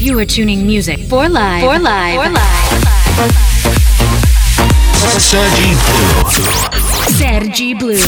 You 0.00 0.18
are 0.18 0.24
tuning 0.24 0.66
music 0.66 0.98
for 1.10 1.28
live. 1.28 1.62
For 1.62 1.78
live. 1.78 2.24
For 2.24 2.30
live. 2.32 2.80
Sergi 5.20 5.74
Blue. 5.76 6.24
Sergi 7.12 7.74
Blue. 7.74 8.00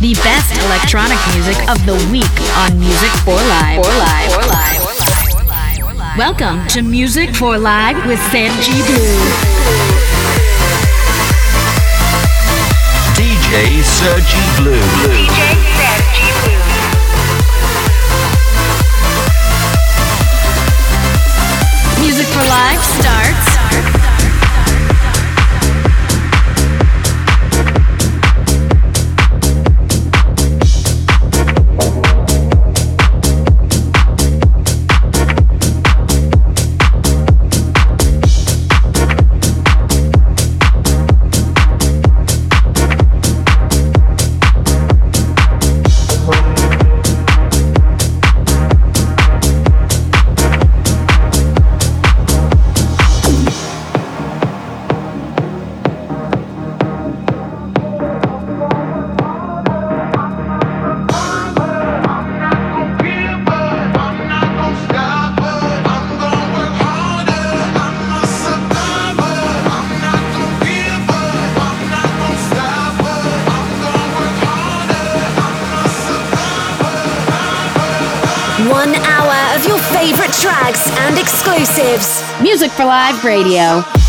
The 0.00 0.12
best 0.22 0.52
electronic 0.66 1.16
music 1.32 1.56
of 1.70 1.80
the 1.86 1.96
week 2.12 2.28
on 2.58 2.78
Music 2.78 3.08
for 3.24 3.32
Live. 3.32 3.82
For 3.82 3.90
Live. 3.96 4.32
For 4.32 4.44
Live. 5.48 6.18
Welcome 6.18 6.68
to 6.68 6.82
Music 6.82 7.34
for 7.34 7.56
Live 7.56 8.06
with 8.06 8.20
Sergi 8.30 8.82
Blue. 8.82 9.16
DJ 13.16 13.82
Sergi 13.82 14.44
Blue. 14.60 14.76
DJ 15.08 15.56
Sergi 15.74 16.29
Music 22.20 22.34
for 22.34 22.48
Life 22.50 22.82
starts 23.00 23.49
tracks 80.32 80.90
and 81.00 81.18
exclusives. 81.18 82.22
Music 82.40 82.70
for 82.70 82.84
Live 82.84 83.24
Radio. 83.24 83.99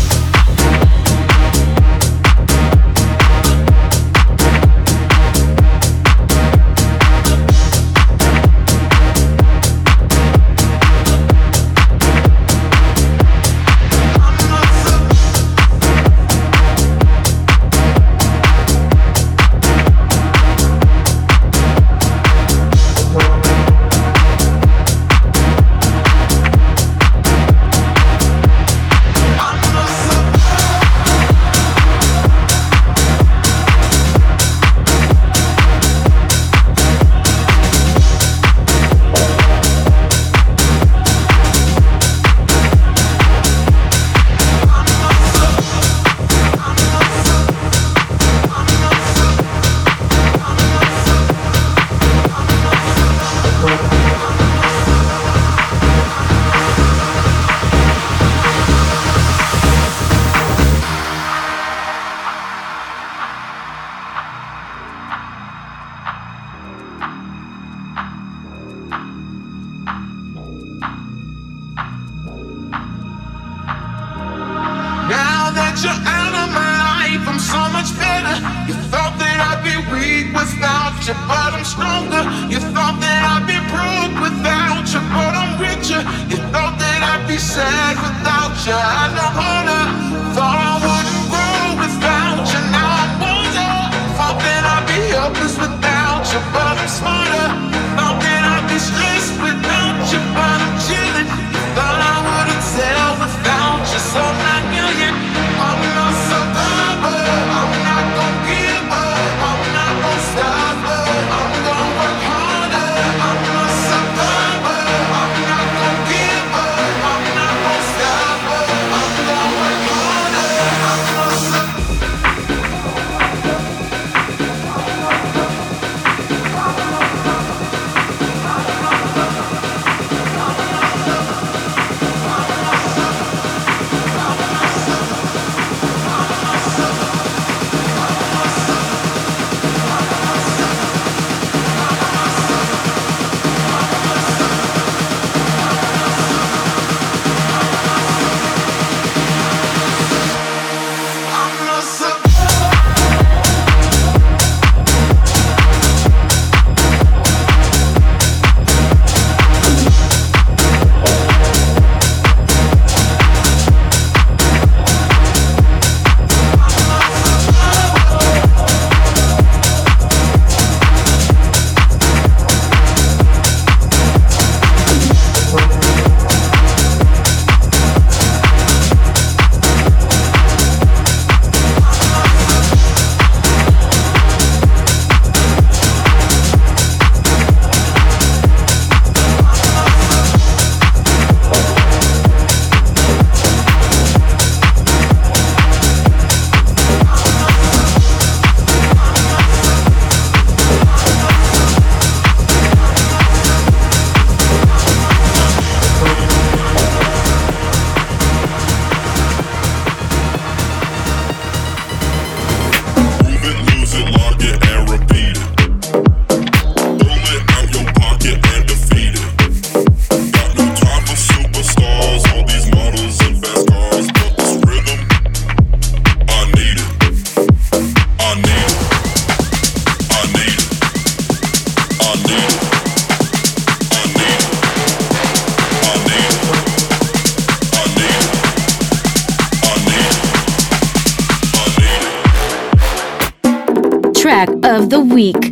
Track 244.32 244.48
of 244.64 244.88
the 244.88 244.98
week. 244.98 245.51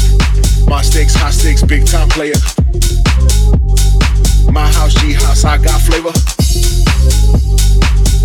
My 0.71 0.81
stakes, 0.81 1.13
high 1.13 1.31
stakes, 1.31 1.61
big 1.61 1.85
time 1.85 2.07
player. 2.07 2.33
My 4.53 4.71
house, 4.71 4.93
G 4.93 5.11
house, 5.11 5.43
I 5.43 5.57
got 5.57 5.81
flavor. 5.81 6.13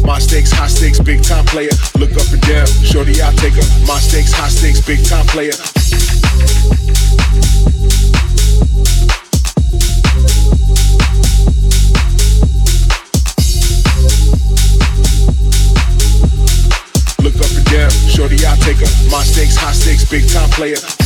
My 0.07 0.21
stakes, 0.21 0.53
high 0.53 0.69
stakes, 0.69 1.01
big 1.01 1.25
time 1.25 1.45
player. 1.47 1.75
Look 1.99 2.13
up 2.13 2.31
and 2.31 2.41
down, 2.43 2.67
shorty, 2.87 3.21
I 3.21 3.35
take 3.35 3.55
her. 3.55 3.67
My 3.89 3.99
stakes, 3.99 4.33
high 4.33 4.47
stakes, 4.47 4.81
big 4.81 5.05
time 5.05 5.27
player. 5.27 5.59
Look 17.19 17.35
up 17.43 17.51
and 17.51 17.67
down, 17.67 17.91
shorty, 17.91 18.47
I 18.47 18.55
take 18.63 18.79
her. 18.79 19.11
My 19.11 19.25
stakes, 19.25 19.57
high 19.57 19.73
stakes, 19.73 20.09
big 20.09 20.31
time 20.31 20.49
player. 20.51 21.06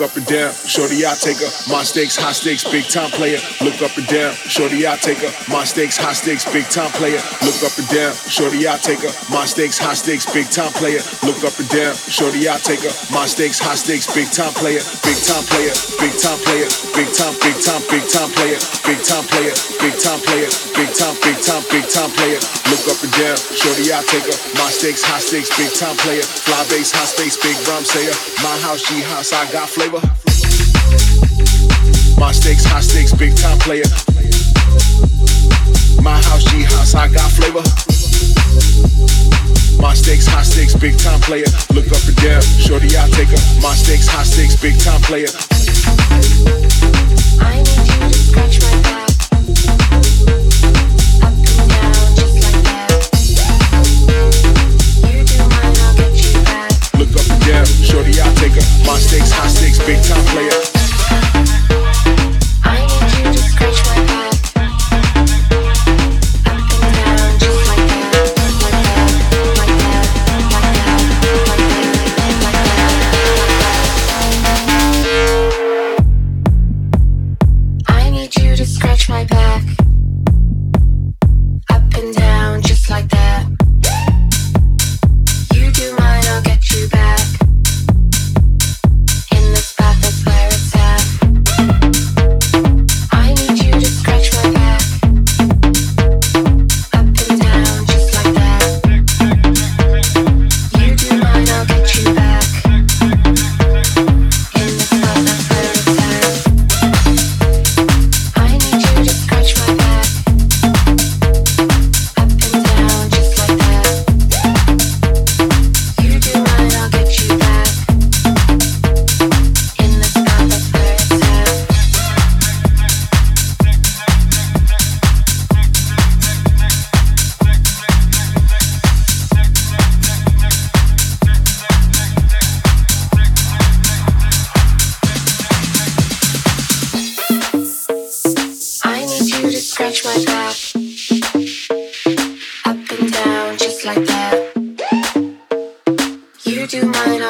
Up 0.00 0.16
and 0.16 0.26
down. 0.26 0.52
Shorty, 0.54 1.04
I 1.04 1.12
take 1.18 1.42
her. 1.42 1.50
My 1.68 1.82
stakes, 1.82 2.16
high 2.16 2.32
stakes, 2.32 2.64
big 2.64 2.88
time 2.88 3.10
player. 3.10 3.42
Look 3.60 3.82
up 3.82 3.92
and 3.98 4.06
down. 4.08 4.32
Shorty, 4.48 4.86
I 4.86 4.96
take 4.96 5.18
her. 5.20 5.32
My 5.52 5.64
stakes, 5.64 5.96
high 5.98 6.16
stakes, 6.16 6.48
big 6.48 6.64
time 6.72 6.90
player. 6.96 7.20
Look 7.44 7.60
up 7.60 7.76
and 7.76 7.88
down. 7.92 8.14
Shorty, 8.32 8.64
I 8.64 8.80
take 8.80 9.04
her. 9.04 9.12
My 9.28 9.44
stakes, 9.44 9.76
high 9.76 9.92
stakes, 9.92 10.24
big 10.32 10.48
time 10.48 10.72
player. 10.72 11.04
Look 11.28 11.44
up 11.44 11.52
and 11.60 11.68
down. 11.68 11.92
Shorty, 12.08 12.48
I 12.48 12.56
take 12.64 12.80
her. 12.80 12.94
My 13.12 13.26
stakes, 13.26 13.60
high 13.60 13.76
stakes, 13.76 14.08
big 14.08 14.32
time 14.32 14.54
player. 14.56 14.80
Big 15.04 15.18
time 15.20 15.44
player. 15.52 15.74
Big 16.00 16.14
time 16.16 16.40
player. 16.40 16.68
Big 16.96 17.10
time, 17.12 17.34
big 17.44 17.56
time, 17.60 17.82
big 17.92 18.04
time 18.08 18.30
player. 18.32 18.58
Big 18.88 19.00
time 19.04 19.26
player. 19.28 19.54
Big 19.82 19.94
time 20.00 20.20
player. 20.24 20.48
Big 20.72 20.90
time, 20.96 21.16
big 21.20 21.38
time, 21.44 21.62
big 21.68 21.84
time 21.92 22.10
player. 22.16 22.40
Look 22.72 22.84
up 22.88 23.00
and 23.04 23.12
down. 23.20 23.36
Shorty, 23.36 23.92
I 23.92 24.00
take 24.08 24.24
her. 24.24 24.36
My 24.56 24.72
stakes, 24.72 25.04
high 25.04 25.20
stakes, 25.20 25.52
big 25.60 25.74
time 25.76 25.98
player. 26.00 26.24
Fly 26.24 26.64
base, 26.72 26.94
high 26.96 27.04
space, 27.04 27.36
big 27.36 27.58
rhyme 27.68 27.84
sayer. 27.84 28.16
My 28.40 28.56
house, 28.64 28.80
G 28.88 29.04
house, 29.04 29.32
I 29.36 29.44
got 29.52 29.68
flavor 29.68 29.81
flavor. 29.82 30.00
My 32.18 32.32
stakes, 32.32 32.64
high 32.64 32.80
stakes, 32.80 33.12
big 33.12 33.36
time 33.36 33.58
player. 33.58 33.84
My 36.02 36.20
house, 36.22 36.44
G 36.44 36.62
house, 36.62 36.94
I 36.94 37.08
got 37.08 37.30
flavor. 37.30 37.62
My 39.82 39.94
stakes, 39.94 40.26
high 40.26 40.42
stakes, 40.42 40.74
big 40.74 40.98
time 40.98 41.20
player. 41.20 41.50
Look 41.74 41.88
up 41.90 42.04
and 42.06 42.16
down, 42.16 42.42
shorty, 42.42 42.96
I 42.96 43.08
take 43.10 43.28
her. 43.28 43.42
My 43.60 43.74
stakes, 43.74 44.06
high 44.06 44.24
stakes, 44.24 44.56
big 44.60 44.78
time 44.78 45.00
player. 45.02 45.32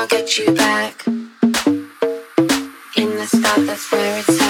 I'll 0.02 0.08
get 0.08 0.36
you 0.36 0.52
back. 0.52 1.06
In 1.06 1.14
the 3.14 3.24
spot, 3.24 3.66
that's 3.66 3.92
where 3.92 4.18
it's 4.18 4.41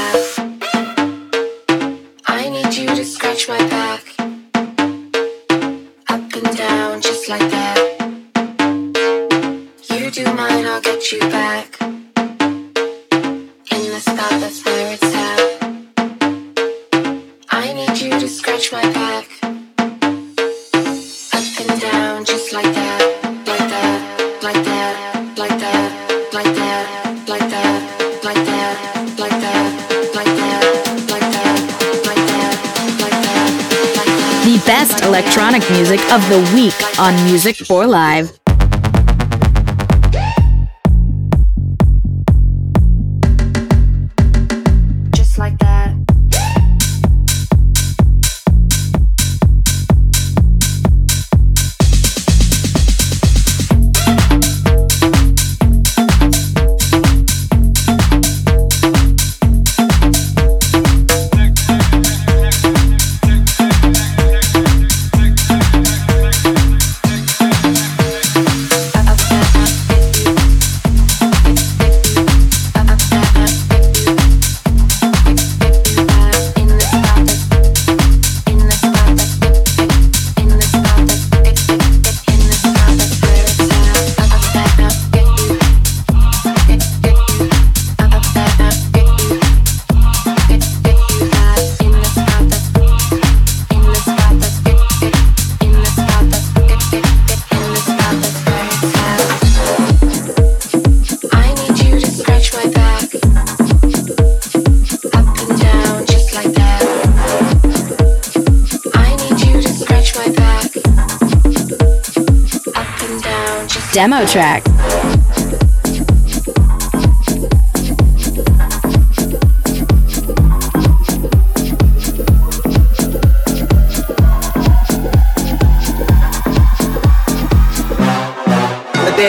Music 37.33 37.57
for 37.67 37.87
Live. 37.87 38.42
Demo 113.93 114.25
track. 114.25 114.65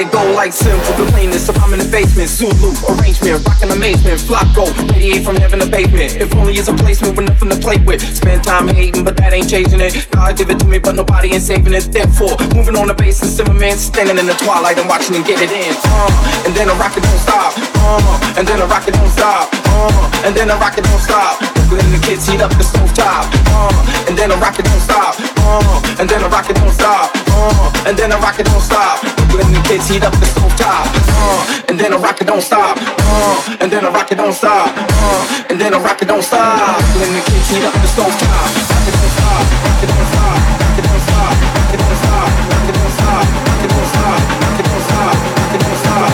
Go 0.02 0.26
like 0.34 0.54
simple, 0.54 0.82
the 0.98 1.06
plainness 1.12 1.48
if 1.50 1.62
I'm 1.62 1.70
in 1.74 1.78
the 1.78 1.86
basement. 1.86 2.26
Zulu, 2.26 2.74
arrangement, 2.90 3.46
rockin' 3.46 3.70
amazement. 3.70 4.18
Flocko, 4.18 4.66
radiate 4.90 5.22
from 5.22 5.36
heaven 5.36 5.60
to 5.60 5.70
pavement. 5.70 6.18
If 6.18 6.34
only 6.34 6.58
is 6.58 6.68
a 6.68 6.74
placement 6.74 7.16
with 7.16 7.30
nothing 7.30 7.50
to 7.54 7.60
play 7.62 7.78
with. 7.78 8.02
Spend 8.02 8.44
time 8.44 8.68
hating, 8.68 9.04
but 9.06 9.16
that 9.18 9.34
ain't 9.34 9.46
changing 9.46 9.82
it. 9.82 9.94
God 10.10 10.36
give 10.36 10.50
it 10.50 10.58
to 10.60 10.66
me, 10.66 10.80
but 10.80 10.96
nobody 10.96 11.38
ain't 11.38 11.44
saving 11.44 11.74
it. 11.74 11.94
Therefore, 11.94 12.34
moving 12.58 12.76
on 12.76 12.88
the 12.88 12.98
bass 12.98 13.22
and 13.22 13.30
Zimmerman, 13.30 13.78
standing 13.78 14.18
in 14.18 14.26
the 14.26 14.34
twilight 14.42 14.82
and 14.82 14.90
watching 14.90 15.16
and 15.16 15.26
get 15.26 15.38
it 15.46 15.54
in. 15.54 15.78
Uh, 15.86 16.50
and 16.50 16.56
then 16.58 16.74
a 16.74 16.76
rocket 16.82 17.04
don't 17.06 17.22
stop. 17.22 17.54
Uh, 17.86 18.34
and 18.42 18.48
then 18.48 18.58
a 18.62 18.66
rocket 18.66 18.98
don't 18.98 19.14
stop. 19.14 19.54
Uh, 19.70 20.26
and 20.26 20.34
then 20.34 20.50
a 20.50 20.58
rocket 20.58 20.90
don't 20.90 21.04
stop. 21.06 21.38
Then 21.70 21.90
the 21.94 22.02
kids 22.02 22.26
heat 22.26 22.42
up 22.42 22.50
the 22.58 22.64
stove 22.64 22.94
top. 22.94 23.30
Uh, 23.54 24.06
and 24.10 24.18
then 24.18 24.32
a 24.32 24.38
rocket 24.38 24.66
don't 24.66 24.82
stop. 24.82 25.14
Uh, 25.38 26.02
and 26.02 26.10
then 26.10 26.22
a 26.24 26.30
rocket 26.30 26.56
don't 26.56 26.74
stop. 26.74 27.14
Uh, 27.30 27.86
and 27.86 27.98
then 27.98 28.12
a 28.12 28.18
rocket 28.18 28.46
don't 28.46 28.62
stop. 28.62 29.13
Then 29.34 29.50
the 29.52 29.62
kids 29.66 29.90
heat 29.90 30.04
up 30.04 30.14
the 30.14 30.26
stove 30.26 30.56
top. 30.56 30.86
Uh, 30.94 31.66
and 31.68 31.80
then 31.80 31.92
a 31.92 31.98
rocket 31.98 32.28
don't 32.28 32.42
stop. 32.42 32.78
Uh, 32.78 33.58
and 33.60 33.72
then 33.72 33.84
a 33.84 33.90
rocket 33.90 34.18
don't 34.18 34.32
stop. 34.32 34.70
Uh, 34.78 35.50
and 35.50 35.60
then 35.60 35.74
a 35.74 35.80
rocket 35.80 36.08
don't 36.08 36.22
stop. 36.22 36.78
Then 36.94 37.14
the 37.18 37.22
kids 37.26 37.50
heat 37.50 37.66
up 37.66 37.74
the 37.74 37.88
stove 37.88 38.14
top. 38.14 38.30
Rocket 38.30 38.94
don't 38.94 39.10
stop. 39.10 39.42
Rocket 39.66 39.90
don't 39.90 40.06
stop. 40.14 40.38
Rocket 40.62 40.86
don't 40.86 41.02
stop. 41.02 41.34
Rocket 41.50 41.82
don't 41.82 41.98
stop. 41.98 42.30
Rocket 42.54 42.78
don't 42.78 42.94
stop. 42.94 43.26
Rocket 43.50 43.74
don't 43.74 43.90
stop. 43.90 44.22
Rocket 44.38 44.68
don't 44.70 44.86
stop. 44.86 45.18
Rocket 45.42 45.62
don't 45.66 45.82
stop. 45.82 46.14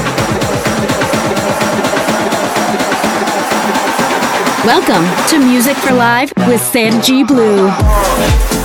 Welcome 4.64 5.06
to 5.28 5.40
Music 5.40 5.76
for 5.78 5.94
Live 5.94 6.32
with 6.48 6.62
Sergi 6.62 7.24
Blue. 7.24 8.59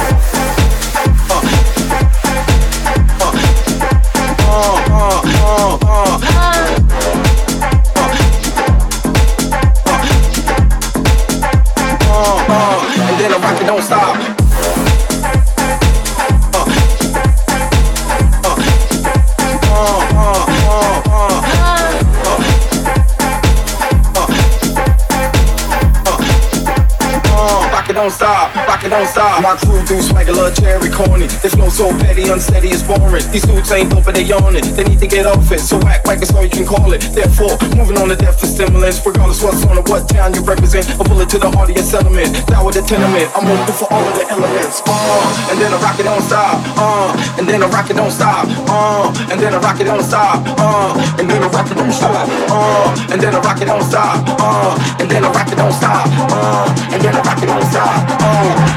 Rocket 27.95 28.11
don't 28.11 28.11
stop, 28.11 28.55
rocket 28.67 28.89
don't 28.91 29.07
stop. 29.07 29.41
My 29.41 29.55
crew 29.55 29.79
do 29.87 30.03
swag 30.03 30.27
swagger, 30.27 30.33
love 30.35 30.57
cherry 30.59 30.91
corny. 30.91 31.31
There's 31.39 31.55
no 31.55 31.69
so 31.69 31.95
petty, 32.03 32.27
unsteady, 32.27 32.75
it's 32.75 32.83
boring. 32.83 33.23
These 33.31 33.47
dudes 33.47 33.71
ain't 33.71 33.95
dope, 33.95 34.03
but 34.03 34.17
they 34.17 34.27
it. 34.27 34.65
They 34.75 34.83
need 34.83 34.99
to 34.99 35.07
get 35.07 35.27
off 35.27 35.47
it, 35.53 35.61
so 35.61 35.79
act 35.87 36.05
like 36.05 36.19
it's 36.19 36.35
all 36.35 36.43
you 36.43 36.51
can 36.51 36.67
call 36.67 36.93
it. 36.93 37.03
Therefore, 37.15 37.55
moving 37.79 37.97
on 38.03 38.09
to 38.11 38.17
death 38.17 38.41
for 38.41 38.51
stimulants, 38.51 38.99
regardless 39.07 39.45
what's 39.45 39.63
on 39.71 39.79
or 39.79 39.87
what 39.87 40.09
town 40.09 40.35
you 40.35 40.43
represent. 40.43 40.91
A 40.99 41.05
bullet 41.07 41.31
to 41.31 41.39
the 41.39 41.49
heart 41.55 41.71
of 41.71 41.77
your 41.77 41.87
settlement, 41.87 42.35
down 42.51 42.67
with 42.67 42.75
the 42.75 42.83
tenement. 42.83 43.31
I'm 43.31 43.47
open 43.47 43.75
for 43.79 43.87
all 43.87 44.03
of 44.03 44.15
the 44.19 44.27
elements. 44.27 44.83
Uh, 44.83 45.49
and 45.55 45.63
then 45.63 45.71
a 45.71 45.79
rocket 45.79 46.03
don't 46.03 46.23
stop. 46.27 46.59
Uh, 46.75 47.39
and 47.39 47.47
then 47.47 47.63
a 47.63 47.69
rocket 47.69 47.95
don't 47.95 48.11
stop. 48.11 48.51
Uh, 48.67 49.07
and 49.31 49.39
then 49.39 49.55
a 49.55 49.59
rocket 49.63 49.87
don't 49.87 50.03
stop. 50.03 50.43
Uh, 50.59 50.99
and 51.23 51.31
then 51.31 51.45
a 51.45 51.49
rocket 51.49 51.79
don't 51.79 51.95
stop. 51.95 52.27
Uh, 52.51 53.07
and 53.15 53.23
then 53.23 53.35
a 53.35 53.39
rocket 53.39 53.67
don't 53.71 53.87
stop. 53.87 54.19
Uh, 54.43 54.99
and 54.99 55.09
then 55.09 55.23
a 55.23 55.31
rocket 55.31 55.55
don't 55.55 55.73
stop. 55.73 56.11
Uh, 56.11 56.91
and 56.91 57.01
then 57.01 57.15
a 57.15 57.23
rocket 57.23 57.47
don't 57.47 57.63
stop. 57.71 57.84
Oh, 57.87 57.91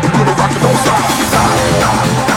you 0.03 0.25
know 0.25 0.35
I 0.37 0.47
can 0.51 0.61
don't. 0.61 0.77
Stop, 0.77 1.01
stop, 1.31 2.27
stop. 2.27 2.36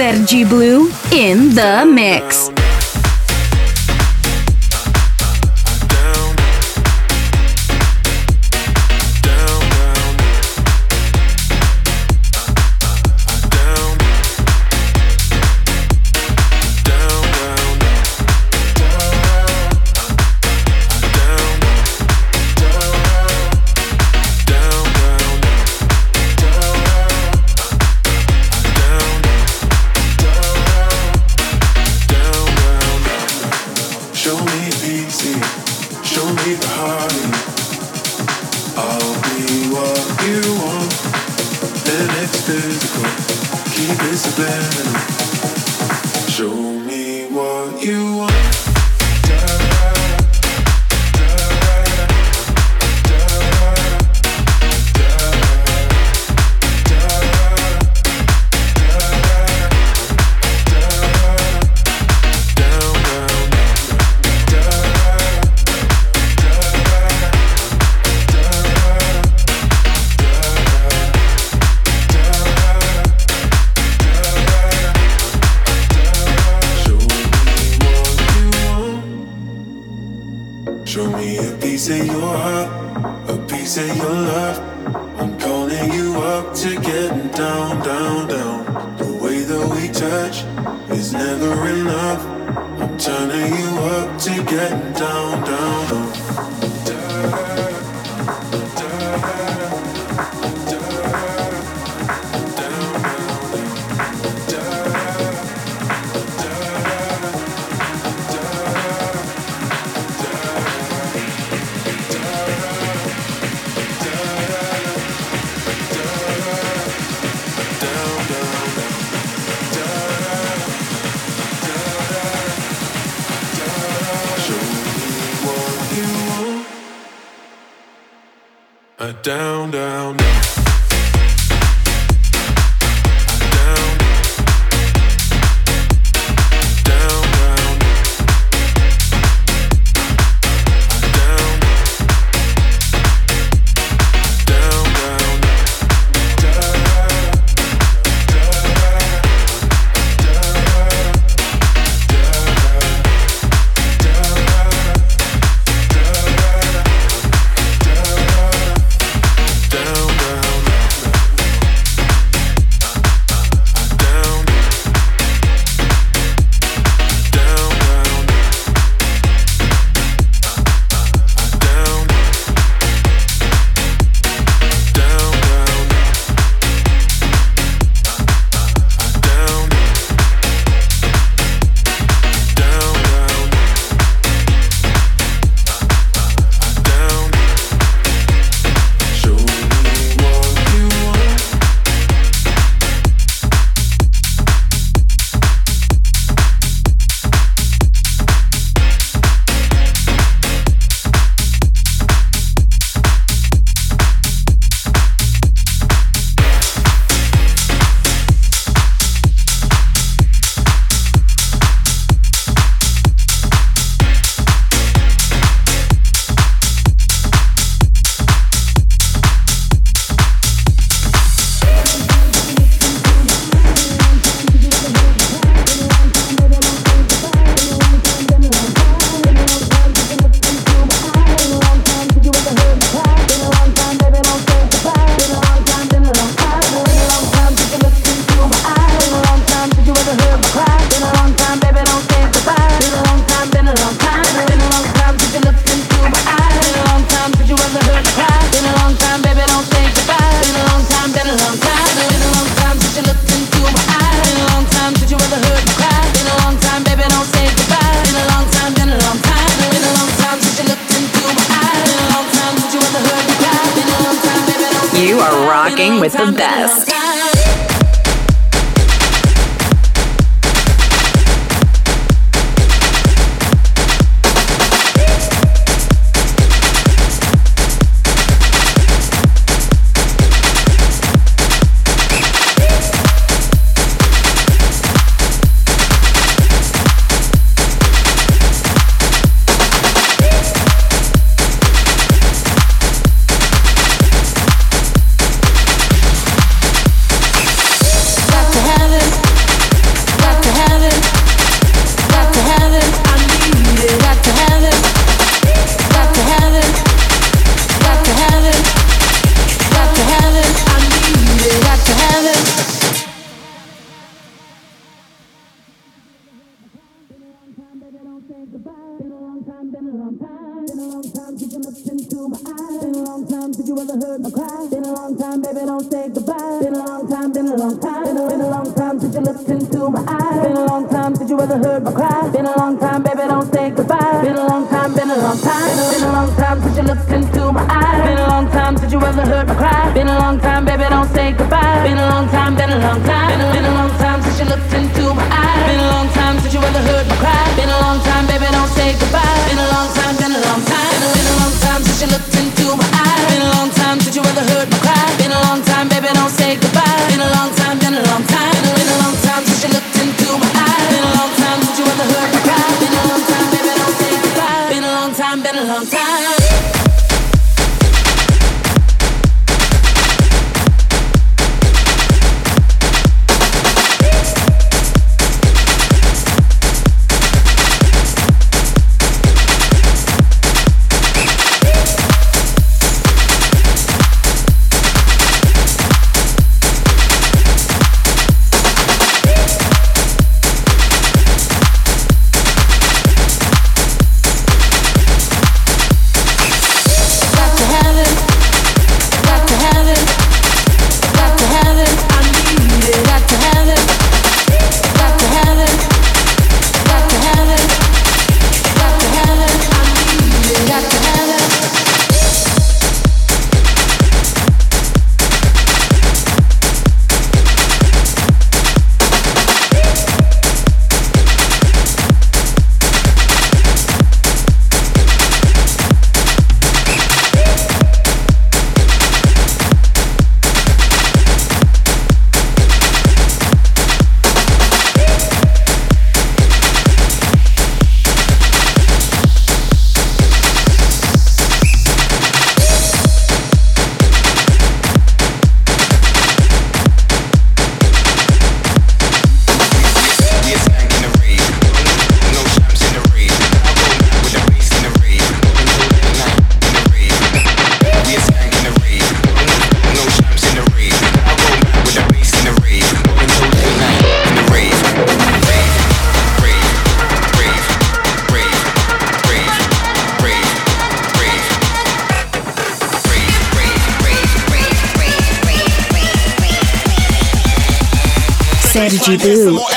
Sergi 0.00 0.44
Blue 0.44 0.90
in 1.12 1.50
the 1.50 1.84
mix. 1.84 2.49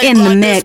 In 0.04 0.18
the 0.18 0.36
mix. 0.36 0.63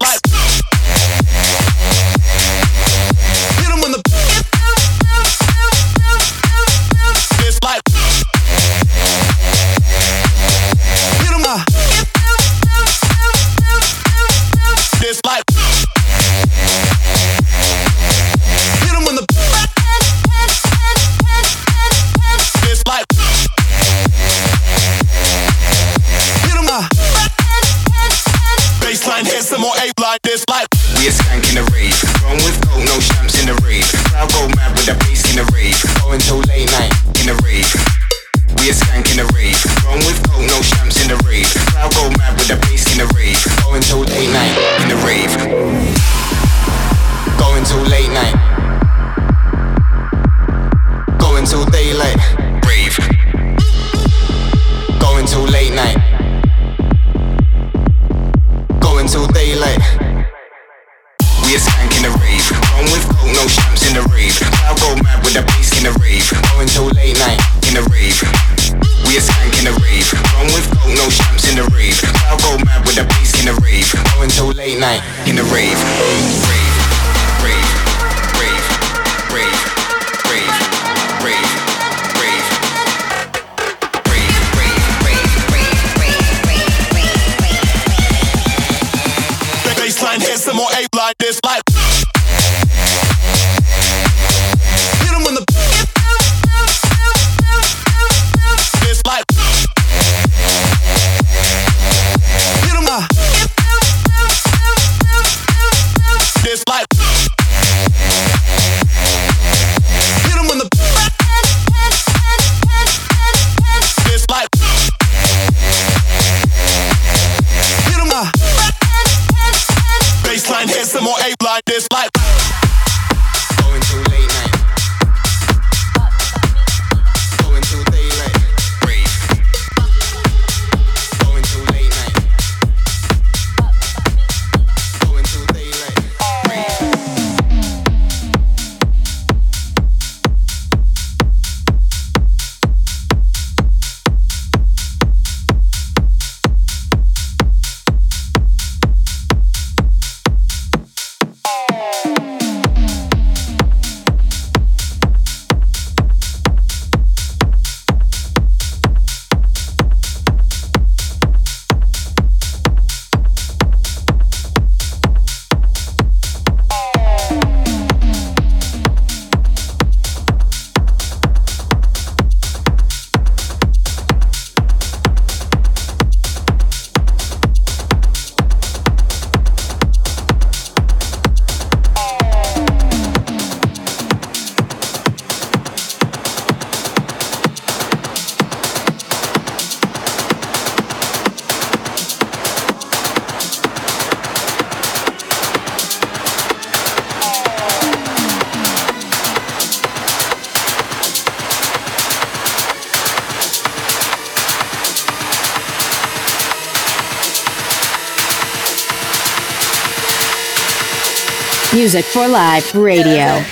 Music 211.89 212.05
for 212.05 212.29
Live 212.29 212.75
Radio. 212.75 213.43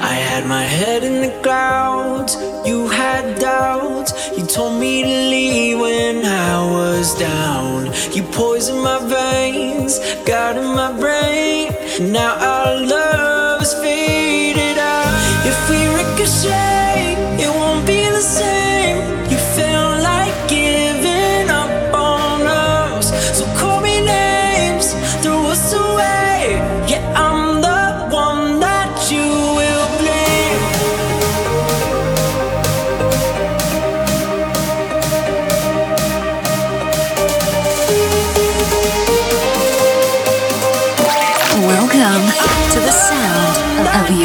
I 0.00 0.14
had 0.14 0.46
my 0.46 0.62
head 0.62 1.02
in 1.02 1.20
the 1.20 1.42
clouds, 1.42 2.36
you 2.66 2.88
had 2.88 3.38
doubts. 3.38 4.12
You 4.36 4.44
told 4.46 4.78
me 4.80 5.02
to 5.02 5.08
leave 5.08 5.78
when 5.78 6.24
I 6.24 6.60
was 6.70 7.14
down. 7.18 7.86
You 8.12 8.22
poisoned 8.24 8.82
my 8.82 8.98
veins, 8.98 9.98
got 10.24 10.56
in 10.56 10.68
my 10.74 10.92
brain. 10.98 11.72
Now 12.12 12.34
our 12.34 12.80
love's 12.80 13.72
faded 13.74 14.78
out. 14.78 15.12
If 15.46 15.58
we 15.70 15.78
ricochet. 15.94 16.85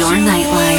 your 0.02 0.18
nightlife. 0.18 0.71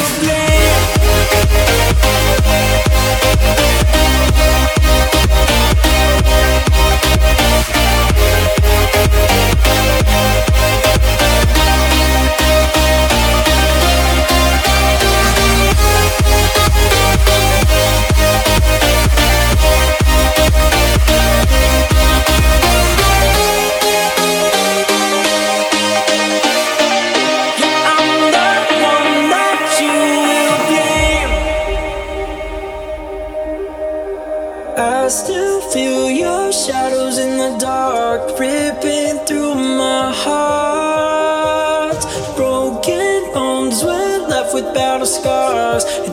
down 44.94 45.00
the 45.00 45.06
scars. 45.06 46.03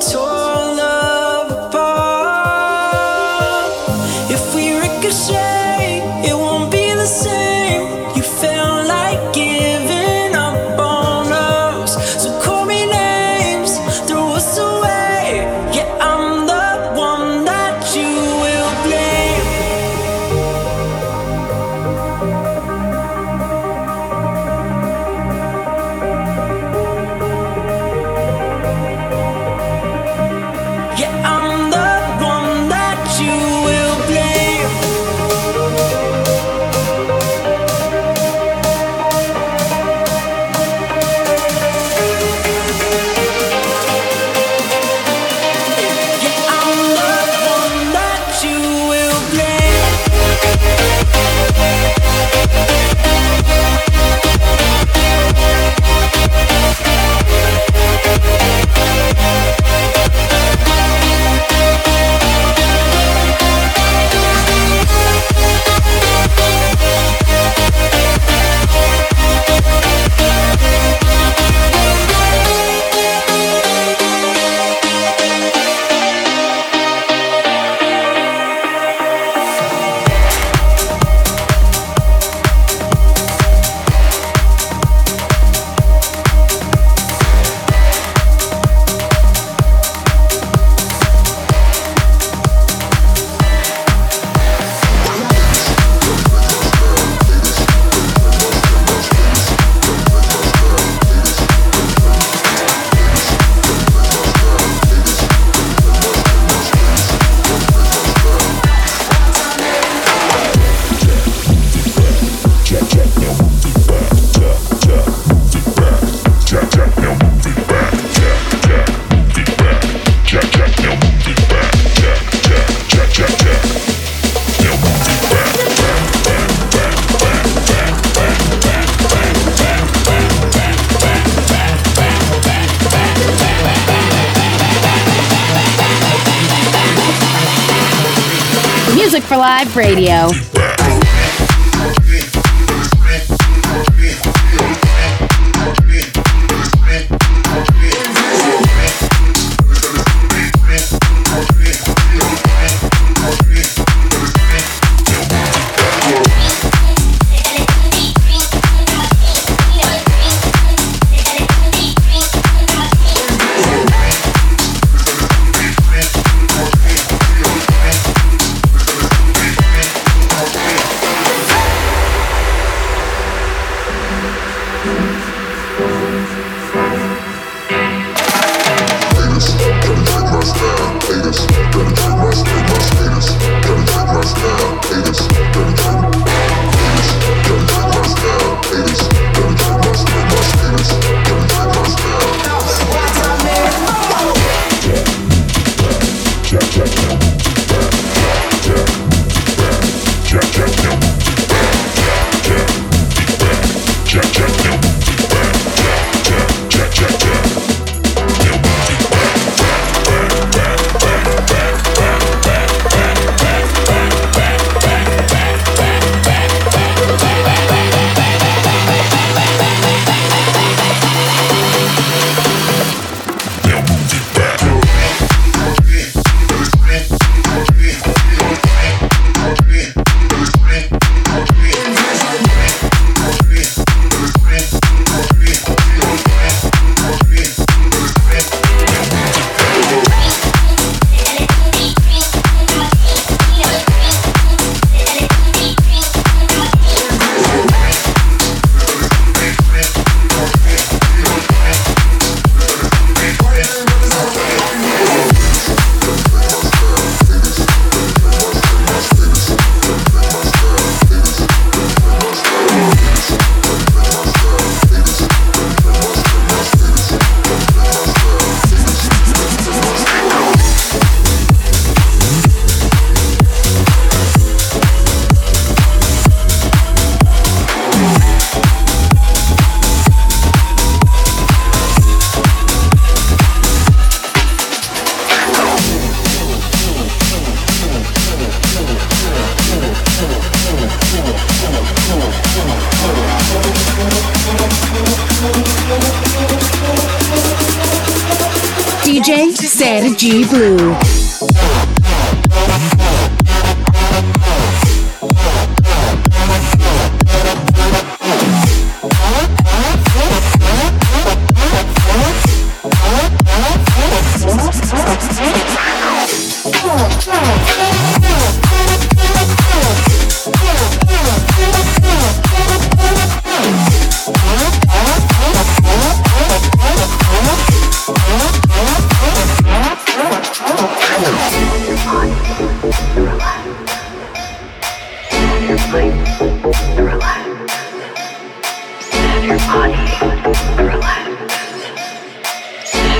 music 139.11 139.27
for 139.27 139.35
live 139.35 139.75
radio. 139.75 140.70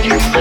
you. 0.04 0.41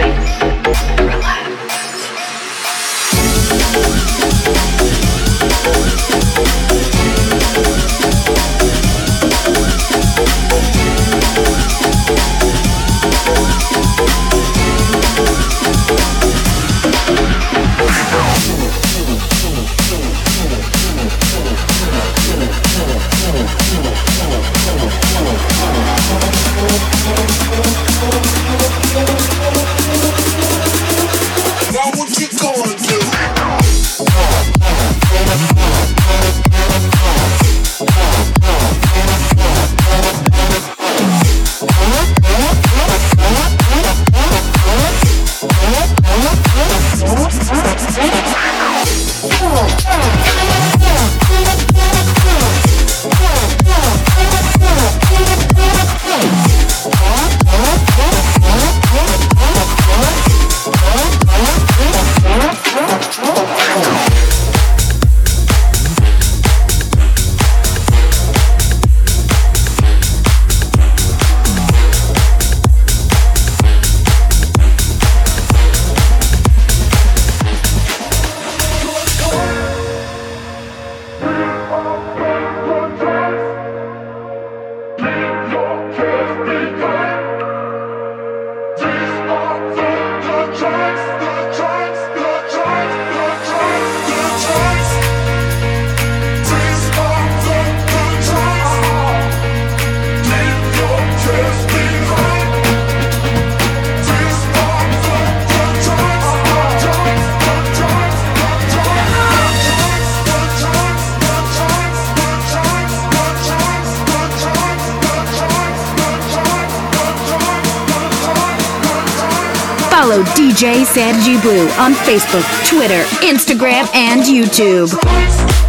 Follow 120.11 120.25
DJ 120.35 120.85
Sergi 120.85 121.41
Blue 121.41 121.69
on 121.79 121.93
Facebook, 121.93 122.43
Twitter, 122.69 123.05
Instagram, 123.25 123.89
and 123.95 124.23
YouTube. 124.23 125.60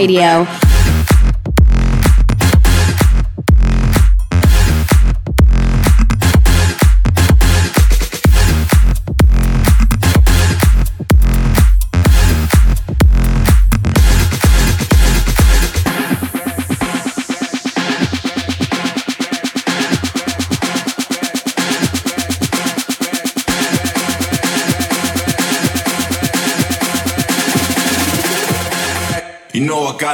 Radio. 0.00 0.69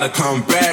Gotta 0.07 0.23
come 0.23 0.43
back. 0.43 0.66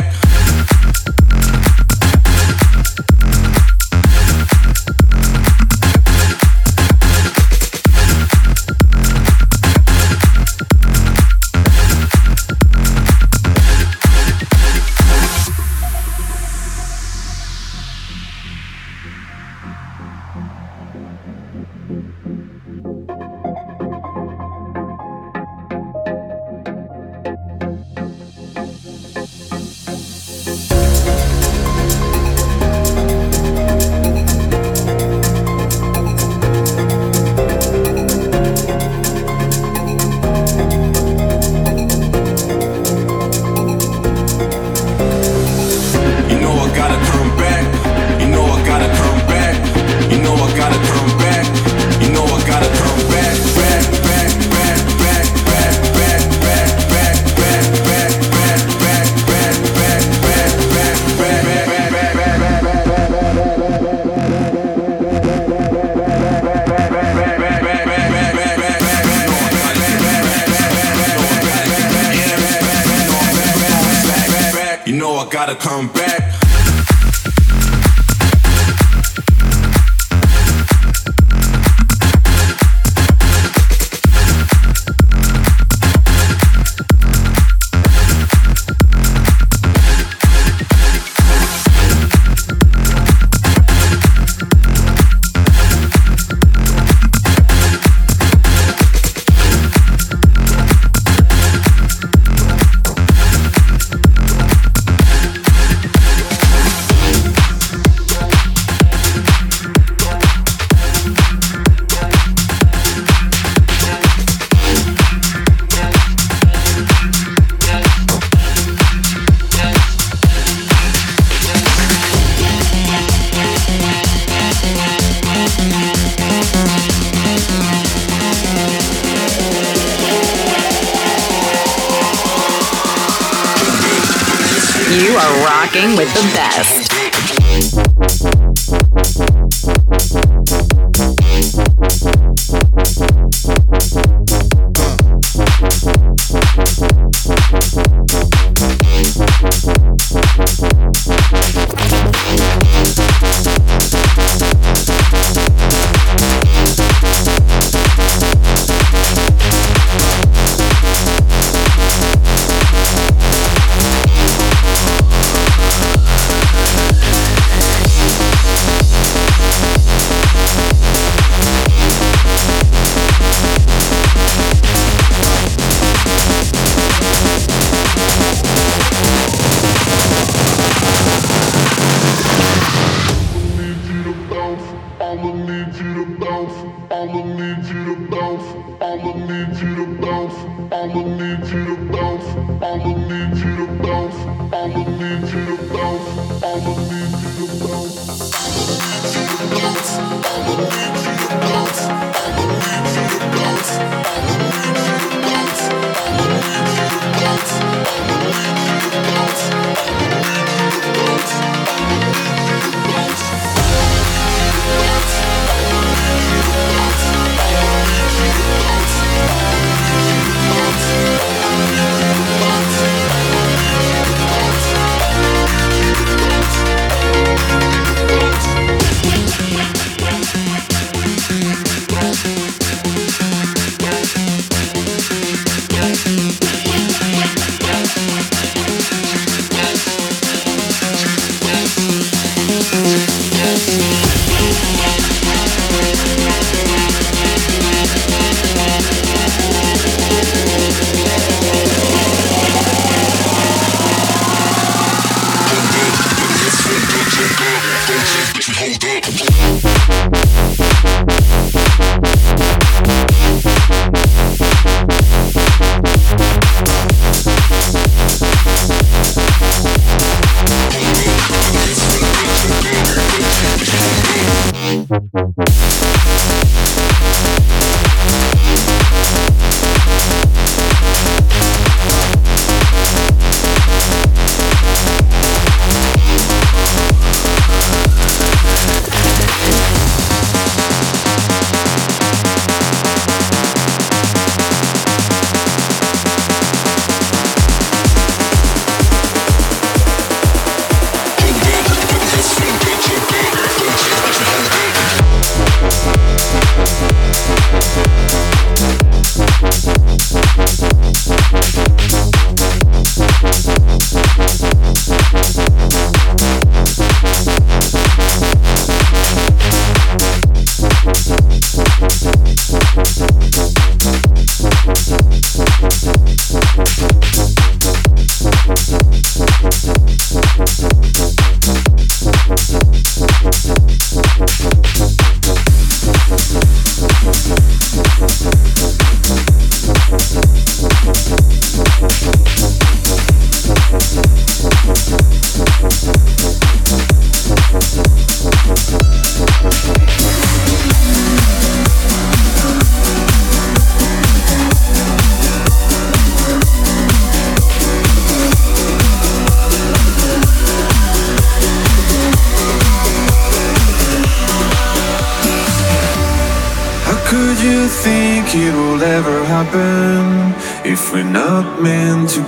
With 135.92 136.14
the 136.14 136.22
best. 136.34 136.83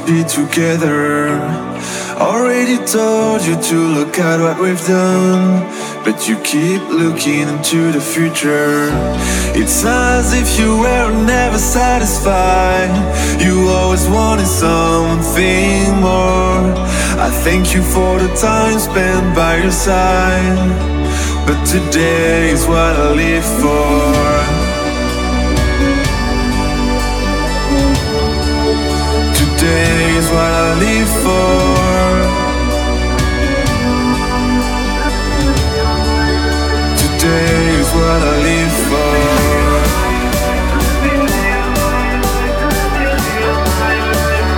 Be 0.05 0.23
together? 0.23 1.29
Already 2.17 2.77
told 2.85 3.41
you 3.45 3.59
to 3.59 3.75
look 3.97 4.19
at 4.19 4.39
what 4.39 4.59
we've 4.61 4.85
done, 4.85 5.65
but 6.05 6.27
you 6.27 6.37
keep 6.41 6.81
looking 6.89 7.47
into 7.47 7.91
the 7.91 7.99
future. 7.99 8.89
It's 9.55 9.83
as 9.83 10.33
if 10.33 10.59
you 10.59 10.77
were 10.77 11.11
never 11.25 11.57
satisfied. 11.57 12.91
You 13.41 13.67
always 13.69 14.07
wanted 14.07 14.47
something 14.47 15.99
more. 15.99 16.61
I 17.25 17.29
thank 17.43 17.73
you 17.73 17.81
for 17.81 18.19
the 18.19 18.29
time 18.35 18.77
spent 18.79 19.35
by 19.35 19.57
your 19.57 19.71
side, 19.71 20.69
but 21.47 21.65
today 21.65 22.51
is 22.51 22.65
what 22.67 22.95
I 22.95 23.13
live 23.13 23.45
for. 23.61 24.34
Today 29.66 30.18
is 30.18 30.28
what 30.30 30.53
I 30.53 30.78
live 30.78 31.09
for. 31.26 31.49
Today 37.01 37.80
is 37.82 37.89
what 37.97 38.22
I 38.22 38.36
live 38.45 38.76
for. 38.89 39.18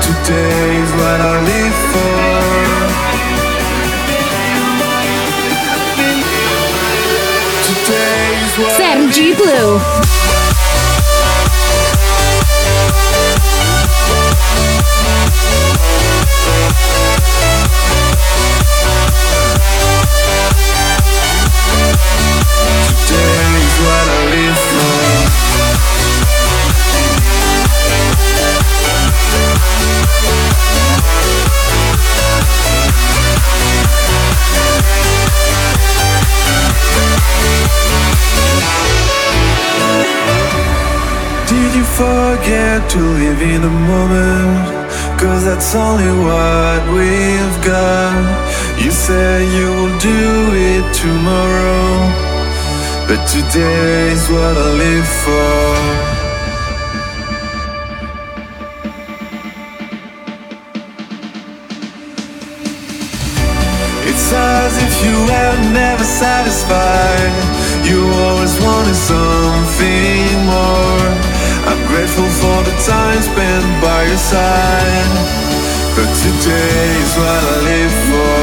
Today 0.04 0.76
is 0.84 0.92
what 1.00 1.20
I 1.22 1.36
live 1.52 1.78
for. 1.94 2.20
Today 7.70 8.28
is 8.44 8.54
what 8.60 8.72
I 8.72 8.78
Sergi 8.78 9.30
Blue. 9.36 10.17
To 42.98 43.04
live 43.22 43.42
in 43.42 43.62
the 43.62 43.76
moment? 43.94 44.88
Cause 45.22 45.44
that's 45.46 45.76
only 45.76 46.12
what 46.26 46.82
we've 46.96 47.58
got. 47.64 48.16
You 48.84 48.92
say 48.92 49.46
you 49.58 49.68
will 49.78 49.98
do 50.00 50.24
it 50.70 50.86
tomorrow. 51.04 51.86
But 53.08 53.22
today 53.36 54.12
is 54.16 54.24
what 54.30 54.54
I 54.66 54.70
live 54.86 55.10
for. 55.24 56.18
It's 64.10 64.28
as 64.34 64.74
if 64.86 64.94
you 65.06 65.16
were 65.30 65.58
never 65.82 66.04
satisfied. 66.04 67.34
You 67.88 68.00
always 68.26 68.56
wanted 68.66 69.00
something 69.12 70.46
more. 70.46 70.87
Grateful 71.98 72.30
for 72.30 72.62
the 72.64 72.76
time 72.86 73.22
spent 73.24 73.82
by 73.82 74.04
your 74.06 74.18
side. 74.18 75.10
But 75.96 76.10
today 76.22 76.94
is 77.02 77.14
what 77.18 77.42
I 77.42 77.58
live 77.70 77.96
for. 78.06 78.38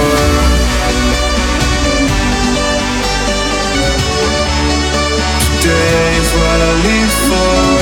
Today 5.63 6.17
is 6.19 6.31
what 6.35 6.59
I 6.61 6.73
live 6.83 7.15
for. 7.29 7.74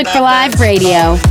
Music 0.00 0.14
for 0.16 0.22
Live 0.22 0.58
Radio. 0.58 1.29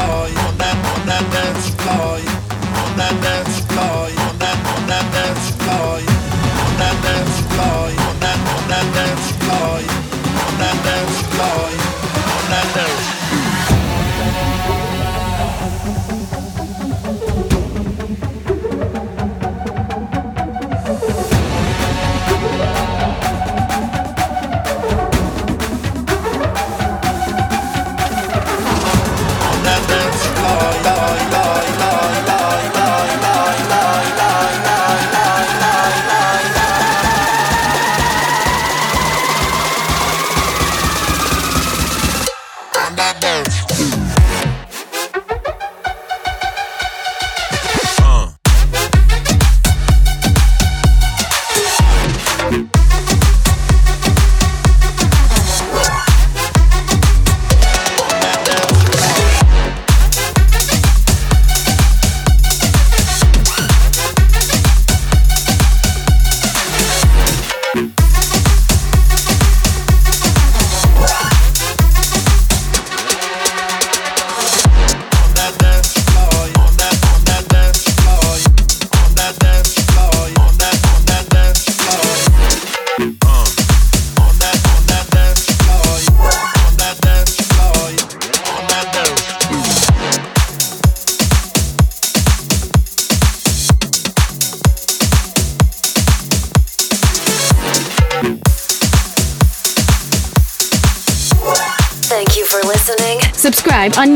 floor, 0.00 0.26
on 0.46 0.58
that, 0.58 0.98
on 0.98 1.06
that 1.06 1.32
dance 1.32 1.68
floor. 1.74 2.19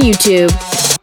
YouTube. 0.05 0.64